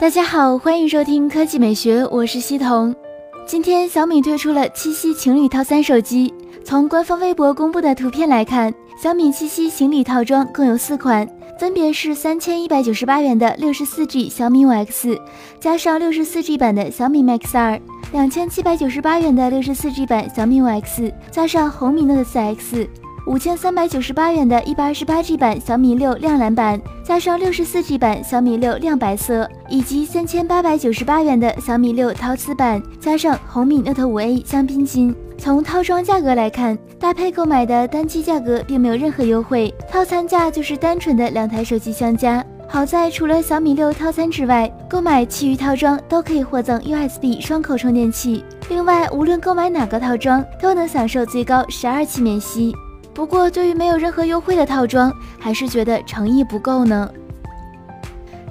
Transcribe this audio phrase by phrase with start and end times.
[0.00, 2.96] 大家好，欢迎收听科技美学，我是西彤。
[3.46, 6.32] 今天小米推出了七夕情侣套三手机。
[6.64, 11.28] 从官方微博公布的图片来看，小米七夕情侣套装共有四款，
[11.58, 15.20] 分别是三千一百九十八元的六十四 G 小米五 X，
[15.60, 17.78] 加上六十四 G 版的小米 Max 二；
[18.10, 22.88] 两千七百九十八元的六十四 G 版小米五 X，加上红米 Note 四 X。
[23.26, 35.14] 五千三百九十八元的一百二十八 G 版小米六亮蓝版，加上六十四 G 版小米六亮白色，以及三千八百九十八元的小米六陶瓷版，加上红米 Note 五 A 香槟金。
[35.36, 42.44] 从套装价格来看，搭配购买的单机价格并没有任何优惠，套餐价就是单纯的两台手机相加。
[42.66, 48.44] 好在除了小米六套餐之外，购买其余套装都可以获赠 USB 双口充电器。
[48.68, 52.72] 另外，无论购买哪个套装，都能享受最高十二期免息。
[53.12, 57.10] 不过，对于没有任何优惠的套装，还是觉得诚意不够呢。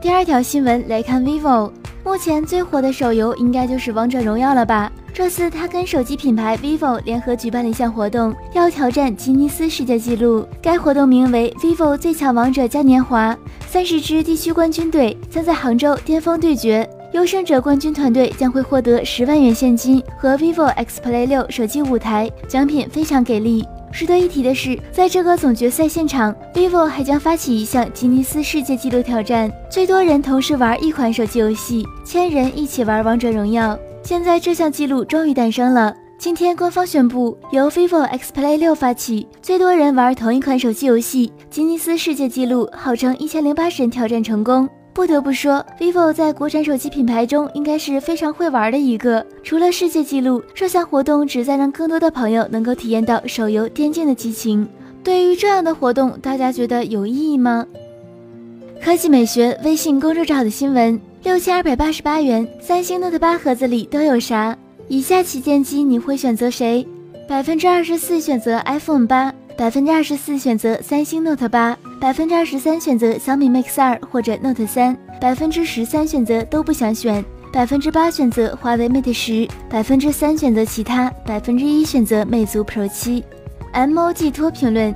[0.00, 1.70] 第二条新闻来看，vivo
[2.04, 4.90] 目前最火的手游应该就是王者荣耀了吧？
[5.12, 10.46] 这次他跟手机品牌 vivo 联合举办了一项活动，要挑战吉尼斯世界纪录。
[10.60, 13.36] 该活动名为 vivo 最强王者嘉年华，
[13.66, 23.66] 三十支地区冠军队将在杭州巅峰对决，优胜者冠军团队将会获得十万元现金和 vivo X Play 六手机五台，奖品非常给力。
[23.96, 33.78] 值得一提的是，在这个总决赛现场，vivo 还将发起一项吉尼斯世界纪录挑战，最多人同时玩一款手机游戏，千人一起玩王者荣耀。
[34.02, 35.96] 现在这项纪录终于诞生了。
[36.18, 44.68] 今天官方宣布，由 vivo X Play 六发起，最多人玩同一款手机游戏，吉尼斯世界纪录号称一千零八十人挑战成功。
[44.96, 49.24] 不得不说，vivo 在国产手机品牌中应该是非常会玩的一个。
[49.44, 54.66] 除了世界纪录，这项活动旨在让更多的朋友能够体验到手游电竞的激情。
[55.04, 57.66] 对于这样的活动，大家觉得有意义吗？
[58.82, 64.56] 科技美学微信公众号的新闻：六千二百八十八元，三星 Note 八盒子里都有啥？
[64.88, 66.88] 以下旗舰机你会选择谁？
[67.28, 69.34] 百分之二十四选择 iPhone 八。
[69.56, 83.24] 百分之二十四选择三星 Note 八，百分之二十三选择小米 Max 二或者 Note 三，百分之十三选择都不想选，百分之八选择华为 Mate 十，百分之三选择其他，百分之一选择魅族 Pro 七。
[83.72, 84.94] M O G 托评论：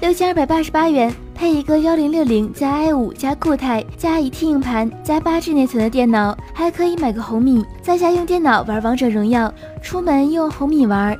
[0.00, 11.16] 六千二百八十八元配一个幺零六零加 i 五加固态加一 T 硬盘加八 G 内存的电脑，还可以买个红米，在家用电脑玩王者荣耀，出门用红米玩。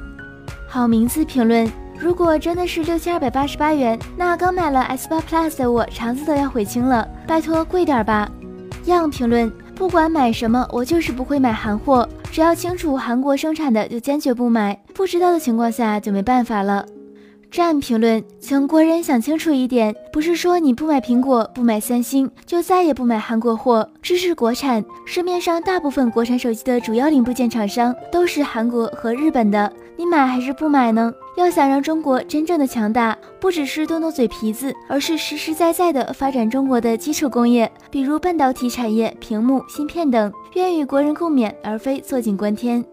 [0.68, 1.70] 好名字评论。
[2.00, 7.06] 如果真的是六千二百八十八元，那刚买了 S 八 Plus 的我肠子都要悔青了。
[7.26, 8.26] 拜托贵点吧。
[8.86, 16.86] 样评论：不管买什么，我就是不会买韩货，只要清楚韩国生产的就坚决不买，不知道的情况下就没办法了。
[17.50, 24.82] 站评论，请国人想清楚一点，不是说你不买苹果、不买三星，就再也不买韩国货，支持国产。
[25.04, 31.12] 市面上大部分国产手机的主要零部件厂商都是韩国和日本的，你买还是不买呢？
[31.36, 42.84] 要想让中国真正的强大，不只是动动嘴皮子，而是实实在在的发展中国的基础工业，比如半导体产业、屏幕、芯片等，愿与国人共勉，而非坐井观天。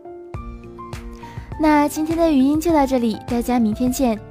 [1.60, 4.27] 那今天的语音就到这里，大家明天见。